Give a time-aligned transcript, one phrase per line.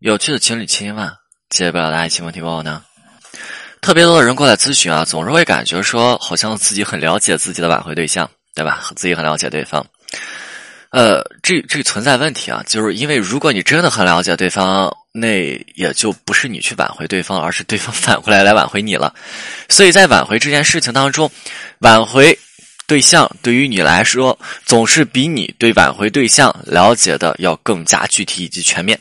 [0.00, 1.08] 有趣的情侣千万，
[1.48, 2.82] 解决不了的爱情问题问我呢？
[3.80, 8.90] 特别多的人过来咨询啊，总是会感觉说，好像自己很了解自己的挽回对象，对吧？
[8.94, 9.84] 自己很了解对方。
[10.90, 19.14] 呃，这这存在问题啊，就是因为如果你真的很了解对方，那也就不是你去挽回对方，而是对方反过来来挽回你了。
[19.70, 21.30] 所以在挽回这件事情当中，
[21.78, 22.38] 挽回。
[22.88, 28.96] 对象对于你来说，总是比你对挽回对象了解的要更加具体以及全面，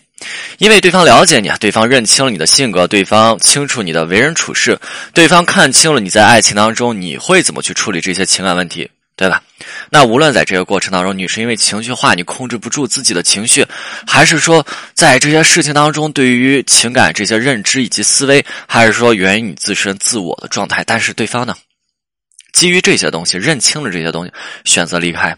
[0.57, 4.79] 因为对方了解你，对方认清了你的性格，对方清楚你的为人处事，
[5.13, 9.43] 对方看清了你在爱情当中你会怎么去处理这些情感问题，对吧？
[9.89, 13.65] 那无论在这个过程当中，你是因为情绪化，你控制不住自己的情绪，
[14.07, 21.55] 还是说在这些事情当中，对于情感这些认知以及思维，还是说源于你自身自我的状态，但是对方呢？
[22.53, 24.31] 基于这些东西，认清了这些东西，
[24.63, 25.37] 选择离开，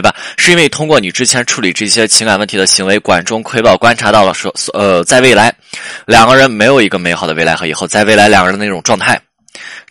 [0.00, 0.14] 对吧？
[0.36, 5.54] 是因为通过你之前处理这些情感问题的行为，管中窥豹，观察到了说，呃，在未来，
[6.06, 9.20] 两个人没有一个美好的未来和以后，在未来两个人的那种状态，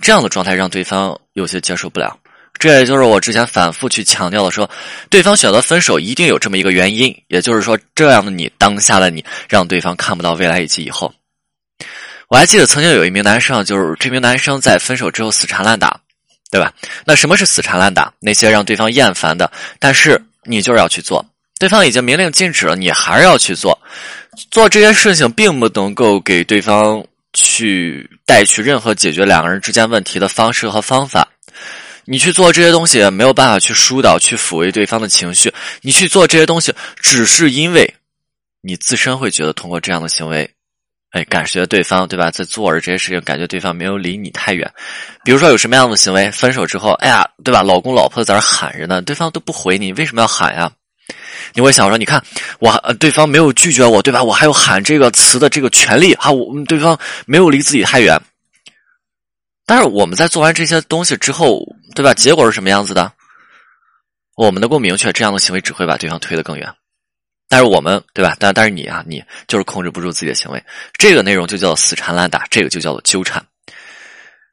[0.01, 2.17] 这样的状态让对方有些接受不了。
[2.59, 4.69] 这也就是我之前反复去强调的，说
[5.09, 11.11] 对方选择分手一定有这么一个原因，也就是说，这样的你，当下的你，让对方看不到未来以及以后。
[12.27, 15.99] 我还记得曾经有一名男生，就是这名男生在分手之后死缠烂打。
[16.51, 16.71] 对吧？
[17.05, 18.13] 那什么是死缠烂打？
[18.19, 19.49] 那些让对方厌烦的，
[19.79, 21.25] 但是你就是要去做。
[21.57, 23.79] 对方已经明令禁止了，你还是要去做。
[24.49, 31.27] 做这些事情并不能够给对方去带去任何解决两个人之间问题的方式和方法。
[32.05, 35.53] 你去做这些东西没有办法去疏导、去抚慰对方的情绪。
[35.81, 37.93] 你去做这些东西，只是因为
[38.61, 40.49] 你自身会觉得通过这样的行为。
[41.11, 44.71] 哎，感觉对方对吧，在做着这些事情，感觉对方没有离你太远。
[45.25, 47.61] 比如说有什么样的行为，分手之后，哎呀，对吧？
[47.61, 50.71] 老公老婆在那喊着呢，对方都不回你，为什么要喊呀？
[51.53, 52.23] 你会想说，你看
[52.59, 54.23] 我，对方没有拒绝我，对吧？
[54.23, 58.17] 我还有喊这个词的这个权利啊，我对方没有离自己太远。
[59.65, 61.61] 但是我们在做完这些东西之后，
[61.93, 62.13] 对吧？
[62.13, 63.11] 结果是什么样子的？
[64.37, 66.73] 我们能够明确，这样的行为只会把对方推得更远。
[67.51, 68.33] 但是我们对吧？
[68.39, 70.63] 但但是你啊，你就是控制不住自己的行为。
[70.93, 73.45] 这个内容就叫死缠烂打，这个就叫做纠缠。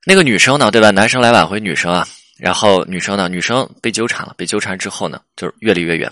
[0.04, 0.90] 那个女生呢，对吧？
[0.90, 2.04] 男生来挽回女生啊，
[2.36, 6.10] 然后女生呢，女生被纠缠了，被纠缠之后呢，就是越离越远。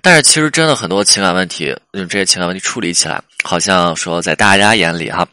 [0.00, 5.26] 但是其实真的很多情感问题，用这些情感问题处理起来，好像说在大家眼里哈，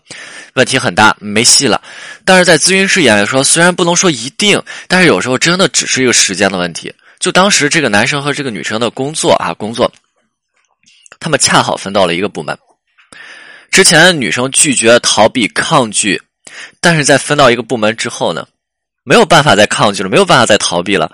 [0.55, 1.79] 问题很大，没戏了。
[2.25, 6.91] 但是在咨询师眼里说，虽然不能说一定，但是有时候真的只是一个时间的问题。
[7.19, 9.91] 就当时这个男生和这个女生的工作啊，工作。
[11.23, 12.55] 他们恰好分到了一个部门。
[13.71, 16.21] 之前女生拒绝、逃避、抗拒，
[16.79, 18.45] 但是在分到一个部门之后呢，
[19.03, 21.11] 没有办法再抗拒了，没有办法再逃避了。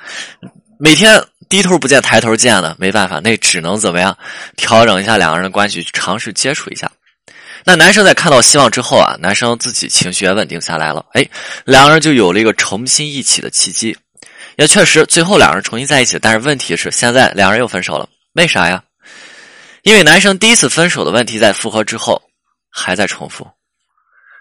[0.79, 4.17] 每天低头不见抬头见的，没办法，那只能怎么样？
[4.57, 6.91] 调整一下两个人的关系，尝试接触一下。
[7.65, 11.25] 那男生在看到希望之后啊，男生自己情绪也稳定下来了，哎，
[11.65, 13.95] 两个人就有了一个重新一起的契机。
[14.57, 18.83] 也确实，最后两人重新在一起，但是问题是现在两人又分手了，为啥呀？
[19.83, 22.21] 因为男生第一次分手的问题在复合之后
[22.69, 23.47] 还在重复，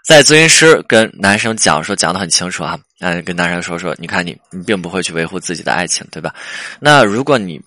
[0.05, 6.33] 在咨询师跟男生讲说讲的很清楚啊，嗯，跟男生说说，你看你你并不会去维护自己的爱情，对吧？
[6.79, 7.59] 那如果你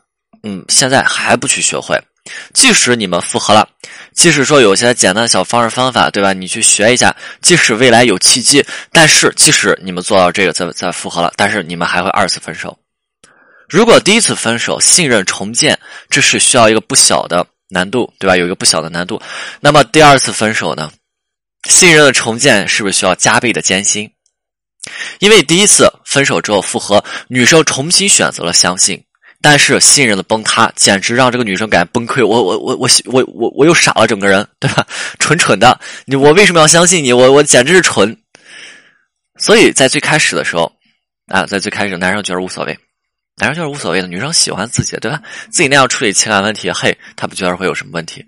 [0.43, 1.99] 嗯现在还不去学会，
[2.53, 3.69] 即使你们复合了，
[4.15, 6.32] 即使说有些简单的小方式方法，对吧？
[6.32, 12.78] 你去学一下，即使未来有契机，但是即使你们做到这个再再复合了，但是你们还会二次分手。
[13.69, 15.78] 如果第一次分手信任重建，
[16.11, 17.47] 这是需要一个不小的。
[17.72, 18.37] 难度对吧？
[18.37, 19.21] 有一个不小的难度。
[19.60, 20.93] 那么第二次分手呢？
[21.69, 24.10] 信任的重建是不是需要加倍的艰辛？
[25.21, 29.03] 因为第一次分手之后复合，女生重新选择了相信，
[29.41, 32.27] 但是信任的崩塌简直让这个女生感觉崩溃。
[32.27, 34.84] 我我我我我我我又傻了，整个人对吧？
[35.19, 37.12] 蠢蠢的，你我为什么要相信你？
[37.12, 38.16] 我我简直是蠢。
[39.38, 40.71] 所以在最开始的时候
[41.28, 42.78] 啊，在最开始男生觉得无所谓。
[43.37, 45.20] 男生就是无所谓的，女生喜欢自己，对吧？
[45.50, 48.25] 自己那样处理情感问题，嘿，他不觉得会有什么问题。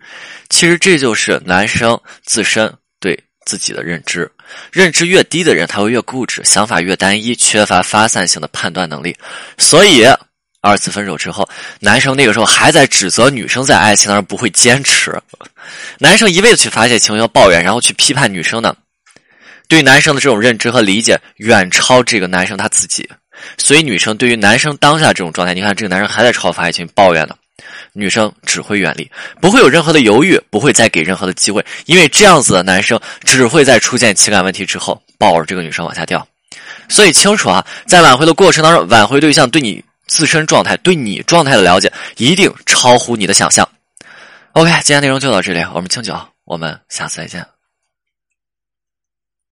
[0.48, 4.28] 其实这就是男生自身对自己的认知，
[4.72, 9.14] 认知越低的人，他会越固执，想法越单一，缺乏发散性的判断能力。
[9.58, 10.04] 所以
[10.62, 11.46] 二次分手之后，
[11.80, 15.14] 男生那个时候还在指责女生在爱情当中不会坚持，
[15.98, 18.74] 男生一味的去发泄情绪、抱怨，然后去批判女生呢，
[19.68, 23.08] 对男生的这种认知和理解远超这个男生他自己。
[23.58, 27.34] 所以，女生对于男生当下这种状态，你看这个男生还在超发一群抱怨呢，
[27.92, 29.10] 女生只会远离，
[29.40, 36.26] 不会有任何的犹豫，不会再给任何的机会，因为这样子的男生只会在出现情感问题之后抱着这个女生往下掉。
[36.88, 43.68] 所以清楚啊，在挽回的过程当中，挽回对象对你自身状态、对你状态的了解，一定超乎你的想象。
[44.52, 46.14] OK，今天内容就到这里，我们清酒
[46.44, 47.53] 我们下次再见。